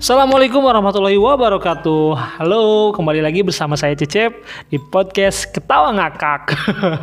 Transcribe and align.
Assalamualaikum 0.00 0.64
warahmatullahi 0.64 1.20
wabarakatuh. 1.20 2.40
Halo, 2.40 2.88
kembali 2.96 3.20
lagi 3.20 3.44
bersama 3.44 3.76
saya 3.76 3.92
Cecep 3.92 4.32
di 4.72 4.80
podcast 4.80 5.52
Ketawa 5.52 5.92
Ngakak. 5.92 6.56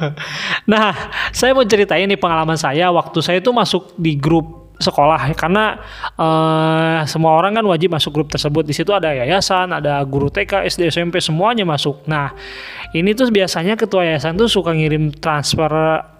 nah, 0.73 1.13
saya 1.29 1.53
mau 1.53 1.61
ceritain 1.61 2.09
nih 2.09 2.17
pengalaman 2.17 2.57
saya 2.57 2.89
waktu 2.89 3.21
saya 3.21 3.37
itu 3.37 3.53
masuk 3.53 3.93
di 4.01 4.17
grup 4.17 4.73
sekolah 4.81 5.29
karena 5.37 5.77
uh, 6.17 7.05
semua 7.05 7.37
orang 7.37 7.61
kan 7.61 7.69
wajib 7.69 7.93
masuk 7.93 8.17
grup 8.17 8.33
tersebut. 8.33 8.65
Di 8.65 8.73
situ 8.73 8.89
ada 8.89 9.13
yayasan, 9.13 9.77
ada 9.77 10.01
guru 10.01 10.33
TK, 10.33 10.65
SD, 10.65 10.89
SMP 10.89 11.21
semuanya 11.21 11.69
masuk. 11.69 12.01
Nah, 12.09 12.33
ini 12.97 13.13
tuh 13.13 13.29
biasanya 13.29 13.77
ketua 13.77 14.09
yayasan 14.09 14.41
tuh 14.41 14.49
suka 14.49 14.73
ngirim 14.73 15.13
transfer 15.13 15.69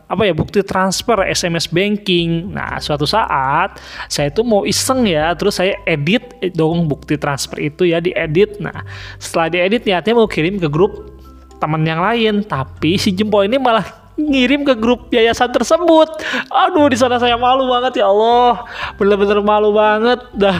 apa 0.07 0.23
ya 0.23 0.33
bukti 0.33 0.63
transfer 0.63 1.19
SMS 1.27 1.67
banking. 1.67 2.55
Nah, 2.55 2.79
suatu 2.79 3.03
saat 3.03 3.79
saya 4.07 4.31
itu 4.31 4.41
mau 4.43 4.63
iseng 4.63 5.03
ya, 5.03 5.35
terus 5.35 5.59
saya 5.59 5.75
edit 5.83 6.23
dong 6.55 6.87
bukti 6.87 7.19
transfer 7.19 7.59
itu 7.59 7.91
ya 7.91 7.99
diedit. 7.99 8.55
Nah, 8.63 8.87
setelah 9.19 9.51
diedit 9.51 9.83
niatnya 9.83 10.15
mau 10.15 10.27
kirim 10.27 10.63
ke 10.63 10.71
grup 10.71 11.11
teman 11.59 11.83
yang 11.83 11.99
lain, 11.99 12.47
tapi 12.47 12.95
si 12.95 13.11
Jempol 13.11 13.51
ini 13.51 13.59
malah 13.59 13.83
ngirim 14.17 14.65
ke 14.65 14.73
grup 14.79 15.11
yayasan 15.11 15.51
tersebut. 15.51 16.09
Aduh, 16.49 16.87
di 16.89 16.97
sana 16.97 17.19
saya 17.19 17.35
malu 17.37 17.69
banget 17.69 18.01
ya 18.01 18.09
Allah. 18.09 18.65
Bener-bener 18.97 19.43
malu 19.43 19.75
banget. 19.75 20.23
Dah. 20.41 20.57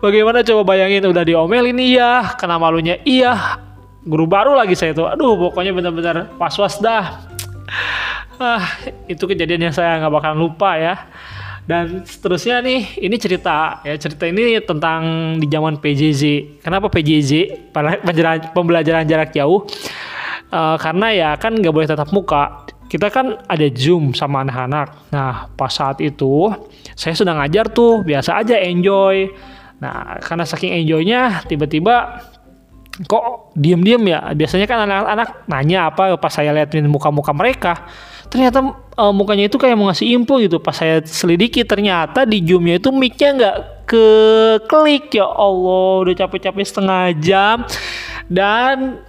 Bagaimana 0.00 0.40
coba 0.40 0.62
bayangin 0.64 1.04
udah 1.04 1.26
diomelin 1.26 1.76
iya, 1.76 2.32
kena 2.40 2.56
malunya 2.56 2.96
iya. 3.04 3.60
Guru 4.06 4.24
baru 4.24 4.54
lagi 4.54 4.78
saya 4.78 4.94
tuh. 4.94 5.10
Aduh, 5.10 5.34
pokoknya 5.50 5.74
bener-bener 5.74 6.30
was-was 6.38 6.78
dah 6.78 7.26
ah, 8.40 8.64
itu 9.06 9.24
kejadian 9.24 9.70
yang 9.70 9.74
saya 9.74 10.00
nggak 10.00 10.12
bakalan 10.12 10.38
lupa 10.38 10.76
ya. 10.76 10.94
Dan 11.66 12.06
seterusnya 12.06 12.62
nih, 12.62 13.02
ini 13.02 13.16
cerita 13.18 13.82
ya 13.82 13.98
cerita 13.98 14.22
ini 14.30 14.54
tentang 14.62 15.34
di 15.42 15.50
zaman 15.50 15.82
PJJ. 15.82 16.22
Kenapa 16.62 16.86
PJJ? 16.86 17.72
Pembelajaran 18.54 19.02
jarak 19.02 19.34
jauh. 19.34 19.66
Uh, 20.46 20.78
karena 20.78 21.10
ya 21.10 21.30
kan 21.34 21.58
nggak 21.58 21.74
boleh 21.74 21.90
tatap 21.90 22.14
muka. 22.14 22.70
Kita 22.86 23.10
kan 23.10 23.42
ada 23.50 23.66
zoom 23.74 24.14
sama 24.14 24.46
anak-anak. 24.46 25.10
Nah 25.10 25.50
pas 25.58 25.74
saat 25.74 25.98
itu 25.98 26.54
saya 26.94 27.18
sedang 27.18 27.42
ngajar 27.42 27.66
tuh, 27.74 28.06
biasa 28.06 28.46
aja 28.46 28.54
enjoy. 28.62 29.26
Nah 29.82 30.22
karena 30.22 30.46
saking 30.46 30.70
enjoynya, 30.70 31.42
tiba-tiba 31.50 32.22
kok 33.04 33.52
diem-diem 33.52 34.00
ya 34.08 34.32
biasanya 34.32 34.64
kan 34.64 34.88
anak-anak 34.88 35.44
nanya 35.52 35.92
apa 35.92 36.16
pas 36.16 36.32
saya 36.32 36.48
liatin 36.56 36.88
muka-muka 36.88 37.36
mereka 37.36 37.84
ternyata 38.28 38.58
uh, 38.96 39.12
mukanya 39.12 39.46
itu 39.46 39.56
kayak 39.60 39.76
mau 39.76 39.88
ngasih 39.92 40.06
info 40.16 40.40
gitu. 40.40 40.58
Pas 40.58 40.74
saya 40.76 41.04
selidiki 41.04 41.62
ternyata 41.62 42.24
di 42.24 42.42
zoomnya 42.42 42.80
itu 42.80 42.90
micnya 42.90 43.28
nggak 43.36 43.56
ke 43.86 44.06
klik 44.66 45.14
ya 45.14 45.30
Allah 45.30 46.02
udah 46.02 46.14
capek-capek 46.14 46.64
setengah 46.66 47.02
jam. 47.20 47.56
Dan 48.26 49.00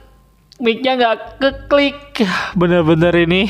micnya 0.57 0.91
nggak 0.97 1.15
ke 1.41 1.49
klik 1.69 1.99
bener-bener 2.53 3.13
ini. 3.25 3.45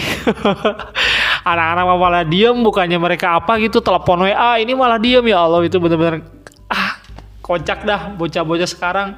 Anak-anak 1.49 1.85
malah 1.95 2.23
diem? 2.27 2.55
Bukannya 2.59 2.99
mereka 2.99 3.39
apa 3.39 3.55
gitu? 3.63 3.79
Telepon 3.79 4.27
WA 4.27 4.59
ini 4.59 4.75
malah 4.75 4.99
diem. 4.99 5.23
Ya 5.25 5.39
Allah 5.41 5.63
itu 5.63 5.79
bener-bener 5.79 6.23
ah 6.67 6.99
kocak 7.39 7.87
dah 7.87 8.11
bocah-bocah 8.15 8.67
sekarang. 8.67 9.15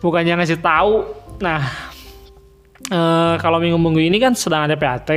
Bukannya 0.00 0.40
ngasih 0.40 0.58
tahu. 0.58 1.06
Nah, 1.38 1.91
e, 2.88 3.00
kalau 3.38 3.58
minggu-minggu 3.62 4.00
ini 4.00 4.18
kan 4.18 4.32
sedang 4.34 4.66
ada 4.66 4.74
PAT 4.78 5.10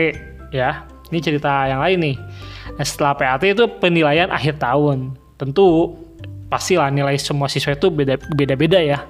ya. 0.52 0.86
Ini 1.14 1.20
cerita 1.22 1.70
yang 1.70 1.80
lain 1.86 1.98
nih. 2.02 2.16
Nah, 2.76 2.86
setelah 2.86 3.14
PAT 3.14 3.46
itu 3.46 3.66
penilaian 3.80 4.30
akhir 4.34 4.58
tahun. 4.58 5.14
Tentu 5.38 5.96
pastilah 6.50 6.90
nilai 6.90 7.18
semua 7.22 7.50
siswa 7.50 7.74
itu 7.74 7.90
beda-beda 8.34 8.82
ya. 8.82 9.06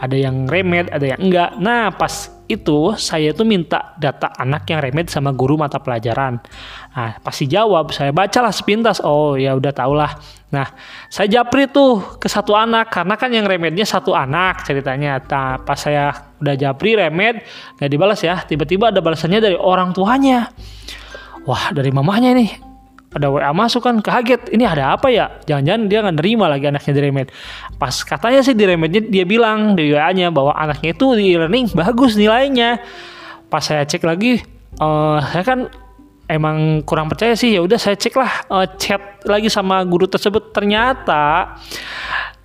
Ada 0.00 0.16
yang 0.16 0.48
remed, 0.48 0.88
ada 0.92 1.16
yang 1.16 1.20
enggak. 1.20 1.50
Nah, 1.60 1.92
pas 1.94 2.32
itu 2.52 2.92
saya 3.00 3.32
tuh 3.32 3.48
minta 3.48 3.96
data 3.96 4.28
anak 4.36 4.68
yang 4.68 4.84
remed 4.84 5.08
sama 5.08 5.32
guru 5.32 5.56
mata 5.56 5.80
pelajaran. 5.80 6.40
Nah, 6.92 7.16
pasti 7.24 7.48
jawab, 7.48 7.92
saya 7.92 8.12
bacalah 8.12 8.52
sepintas. 8.52 9.00
Oh, 9.00 9.34
ya 9.34 9.56
udah 9.56 9.72
tau 9.72 9.96
lah. 9.96 10.12
Nah, 10.52 10.68
saya 11.08 11.28
japri 11.28 11.68
tuh 11.68 12.20
ke 12.20 12.28
satu 12.28 12.52
anak 12.52 12.92
karena 12.92 13.14
kan 13.16 13.32
yang 13.32 13.48
remednya 13.48 13.88
satu 13.88 14.12
anak 14.12 14.68
ceritanya. 14.68 15.20
Nah, 15.24 15.60
pas 15.64 15.80
saya 15.80 16.12
udah 16.38 16.54
japri 16.56 16.96
remed 16.96 17.40
nggak 17.80 17.90
dibalas 17.90 18.20
ya, 18.20 18.40
tiba-tiba 18.44 18.92
ada 18.92 19.00
balasannya 19.00 19.40
dari 19.40 19.56
orang 19.56 19.96
tuanya. 19.96 20.52
Wah, 21.48 21.72
dari 21.72 21.90
mamahnya 21.90 22.36
nih 22.38 22.71
ada 23.12 23.28
WA 23.28 23.52
masuk 23.52 23.84
kan 23.84 24.00
kaget. 24.00 24.52
Ini 24.52 24.64
ada 24.64 24.96
apa 24.96 25.12
ya? 25.12 25.28
Jangan-jangan 25.44 25.82
dia 25.88 25.98
nggak 26.00 26.16
nerima 26.16 26.46
lagi 26.48 26.64
anaknya 26.68 26.92
di 26.96 27.02
remed 27.02 27.28
pas 27.76 27.94
katanya 28.06 28.40
sih 28.46 28.54
di 28.54 28.64
remednya 28.64 29.02
dia 29.04 29.24
bilang 29.26 29.74
di 29.76 29.92
WA 29.92 30.10
nya 30.16 30.30
bahwa 30.30 30.54
anaknya 30.56 30.96
itu 30.96 31.06
di 31.16 31.36
e-learning 31.36 31.72
bagus 31.76 32.16
nilainya. 32.16 32.80
Pas 33.52 33.60
saya 33.60 33.84
cek 33.84 34.02
lagi 34.04 34.40
uh, 34.80 35.20
saya 35.20 35.44
kan 35.44 35.60
emang 36.32 36.80
kurang 36.88 37.12
percaya 37.12 37.36
sih. 37.36 37.52
Ya 37.52 37.60
udah 37.60 37.76
saya 37.76 38.00
cek 38.00 38.14
lah 38.16 38.32
uh, 38.48 38.66
chat 38.80 39.00
lagi 39.28 39.52
sama 39.52 39.84
guru 39.84 40.08
tersebut. 40.08 40.56
Ternyata 40.56 41.56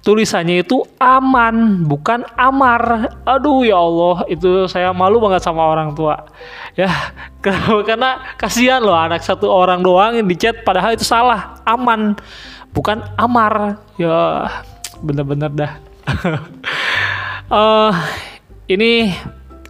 tulisannya 0.07 0.63
itu 0.63 0.87
aman 1.03 1.83
bukan 1.83 2.23
amar. 2.39 3.11
Aduh 3.27 3.67
ya 3.67 3.75
Allah 3.75 4.23
itu 4.31 4.63
saya 4.71 4.95
malu 4.95 5.19
banget 5.19 5.43
sama 5.43 5.67
orang 5.67 5.91
tua. 5.91 6.23
Ya 6.79 6.87
karena 7.43 8.23
kasihan 8.39 8.79
loh 8.79 8.95
anak 8.95 9.19
satu 9.19 9.51
orang 9.51 9.83
doang 9.83 10.15
yang 10.15 10.23
dicat 10.23 10.63
padahal 10.63 10.95
itu 10.95 11.03
salah. 11.03 11.59
Aman 11.67 12.15
bukan 12.71 13.03
amar. 13.19 13.83
Ya 13.99 14.47
bener-bener 15.03 15.51
dah. 15.51 15.71
Uh, 17.51 17.91
ini 18.79 19.11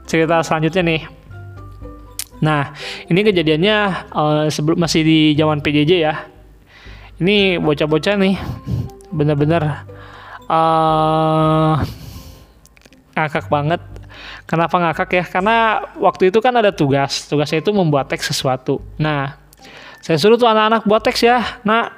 cerita 0.05 0.45
selanjutnya 0.45 0.85
nih. 0.85 1.01
Nah 2.45 2.77
ini 3.09 3.25
kejadiannya 3.25 3.77
uh, 4.13 4.45
sebelum 4.53 4.77
masih 4.77 5.01
di 5.01 5.19
zaman 5.33 5.65
PJJ 5.65 5.91
ya. 5.97 6.29
Ini 7.17 7.57
bocah-bocah 7.57 8.13
nih 8.21 8.37
bener-bener 9.09 9.96
uh, 10.47 11.83
ngakak 13.15 13.47
banget. 13.47 13.81
Kenapa 14.47 14.79
ngakak 14.79 15.09
ya? 15.11 15.25
Karena 15.27 15.83
waktu 15.99 16.31
itu 16.31 16.39
kan 16.39 16.55
ada 16.55 16.71
tugas. 16.71 17.27
Tugasnya 17.27 17.59
itu 17.59 17.71
membuat 17.75 18.07
teks 18.07 18.31
sesuatu. 18.31 18.79
Nah, 18.95 19.35
saya 19.99 20.15
suruh 20.15 20.39
tuh 20.39 20.47
anak-anak 20.47 20.87
buat 20.87 21.03
teks 21.03 21.19
ya. 21.23 21.43
Nah, 21.67 21.91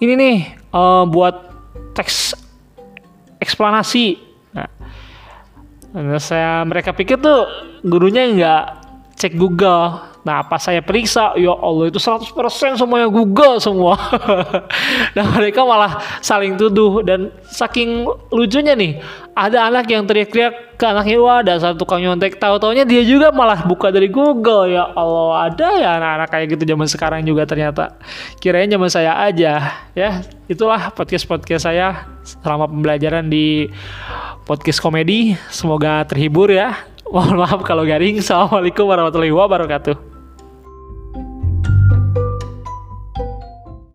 ini 0.00 0.16
nih 0.16 0.36
uh, 0.72 1.04
buat 1.04 1.52
teks 1.92 2.32
eksplanasi. 3.38 4.16
Nah, 4.56 6.18
saya 6.18 6.64
mereka 6.66 6.90
pikir 6.90 7.20
tuh 7.22 7.46
gurunya 7.84 8.26
nggak 8.26 8.64
cek 9.14 9.38
Google 9.38 10.13
Nah, 10.24 10.40
pas 10.40 10.56
saya 10.56 10.80
periksa, 10.80 11.36
ya 11.36 11.52
Allah 11.52 11.92
itu 11.92 12.00
100% 12.00 12.80
semuanya 12.80 13.12
Google 13.12 13.60
semua. 13.60 13.92
dan 15.12 15.28
mereka 15.36 15.68
malah 15.68 16.00
saling 16.24 16.56
tuduh 16.56 17.04
dan 17.04 17.28
saking 17.44 18.08
lucunya 18.32 18.72
nih, 18.72 19.04
ada 19.36 19.68
anak 19.68 19.84
yang 19.92 20.08
teriak-teriak 20.08 20.80
ke 20.80 20.84
anaknya, 20.88 21.20
wah 21.20 21.44
satu 21.44 21.84
tukang 21.84 22.00
nyontek, 22.00 22.40
tahu-taunya 22.40 22.88
dia 22.88 23.04
juga 23.04 23.36
malah 23.36 23.68
buka 23.68 23.92
dari 23.92 24.08
Google. 24.08 24.72
Ya 24.72 24.88
Allah, 24.96 25.52
ada 25.52 25.68
ya 25.76 25.90
anak-anak 26.00 26.28
kayak 26.32 26.46
gitu 26.56 26.62
zaman 26.72 26.88
sekarang 26.88 27.20
juga 27.28 27.44
ternyata. 27.44 28.00
Kirain 28.40 28.72
zaman 28.72 28.88
saya 28.88 29.20
aja, 29.20 29.76
ya. 29.92 30.24
Itulah 30.48 30.88
podcast-podcast 30.96 31.68
saya 31.68 32.08
selama 32.24 32.64
pembelajaran 32.64 33.28
di 33.28 33.68
podcast 34.48 34.80
komedi. 34.80 35.36
Semoga 35.52 36.00
terhibur 36.08 36.48
ya. 36.48 36.72
Mohon 37.12 37.44
maaf 37.44 37.60
kalau 37.68 37.84
garing. 37.84 38.24
Assalamualaikum 38.24 38.88
warahmatullahi 38.88 39.36
wabarakatuh. 39.36 40.13